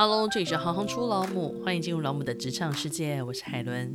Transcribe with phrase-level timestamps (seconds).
[0.00, 3.92] Hello，这里是行行出老母，欢迎进入老母的职场世界，我是海伦。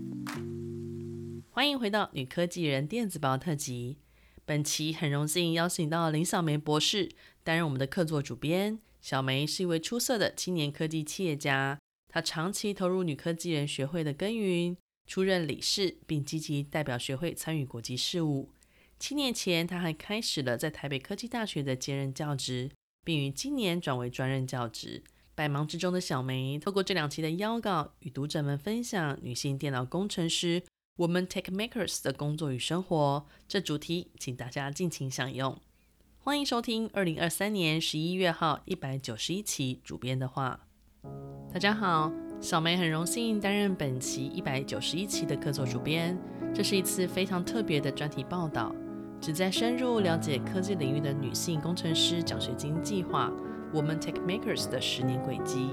[1.49, 3.99] 欢迎回到女科技人电子报特辑。
[4.43, 7.09] 本期很荣幸邀请到林小梅博士
[7.41, 8.77] 担任我们的客座主编。
[8.99, 11.79] 小梅是一位出色的青年科技企业家，
[12.09, 14.75] 她长期投入女科技人学会的耕耘，
[15.07, 18.49] 出任理事，并积极代表学会参与国际事务。
[18.99, 22.69] 七年前，她还开始了在台北科技大学的兼任教职，
[23.05, 25.01] 并于今年转为专任教职。
[25.35, 30.61] 百忙之中的小梅，透过这两期的邀稿，与读者们分享女性电脑工程师
[30.97, 33.25] （Woman Tech Makers） 的工作与生活。
[33.47, 35.57] 这主题，请大家尽情享用。
[36.19, 40.67] 欢迎收听二零二三年十一月号一百九十一期主编的话。
[41.51, 46.15] 大家好，小梅很荣幸担任本期一百九十一期的客座主编。
[46.53, 48.73] 这是一次非常特别的专题报道。
[49.19, 53.31] 旨在深入了解科技领域的女性工程师奖学金计划
[53.73, 55.71] Woman Tech Makers 的十年轨迹。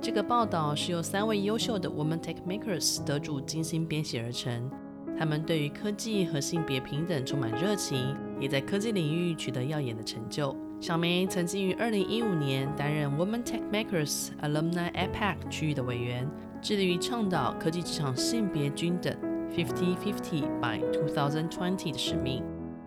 [0.00, 4.70] 这个报道是由三位优秀的 Woman Tech Makers 得主精心编写而成。
[5.18, 10.56] 他们对于科技和性别平等充满热情，也在科技领域取得耀眼的成就。
[10.80, 16.28] 小梅曾经于2015年担任 Woman Tech Makers Alumni APAC 区域的委员，
[16.60, 19.14] 致力于倡导科技职场性别均等
[19.54, 22.42] Fifty Fifty by 2020的使命。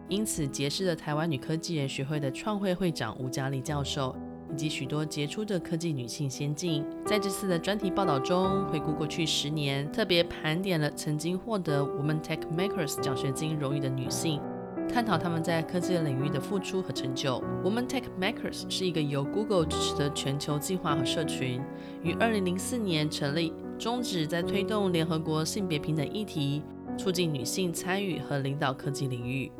[0.09, 4.13] 因此，结识了台湾女科技人学会的创会会长吴佳丽教授，
[4.55, 6.81] 以及许多杰出的科技女性先进。
[7.05, 14.39] 在这次的专题报道中，回顾过去十年，特别盘点了曾经获得 Women Tech Makers 奖学金荣誉的女性，
[14.87, 17.43] 探讨她们在科技领域的付出和成就。
[17.65, 21.61] Women Tech Makers 是一个由 Google 支持的全球计划和社群，
[22.01, 26.63] 于2004年成立，宗旨在推动联合国性别平等议题，
[26.97, 29.51] 促进女性参与和领导科技领域。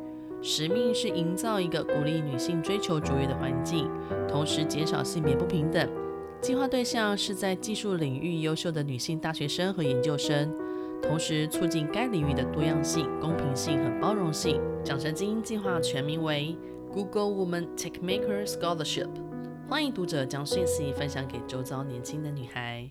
[0.48, 3.90] 使命是营造一个鼓励女性追求卓越的环境，
[4.28, 5.90] 同时减少性别不平等。
[6.40, 10.56] 计划对象是在技术领域优秀的女性大学生和研究生，
[11.02, 14.62] 同时促进该领域的多样性、公平性和包容性。
[14.84, 16.56] 奖学金计划全名为
[16.94, 19.10] Google Woman Tech Maker Scholarship。
[19.68, 22.88] 欢迎读者将讯息分享给周遭年轻的女孩。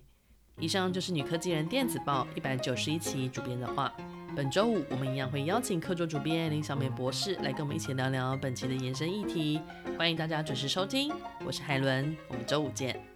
[0.59, 3.93] 以上就是女科技人电子报一百九十一期主编的话。
[4.35, 9.61] 本周五，我们一样会邀请客座主编林小美博士来跟我们一起聊聊本期的延伸议题。
[9.97, 11.09] 欢迎大家准时收听，
[11.45, 13.14] 我是海伦，我们周五见。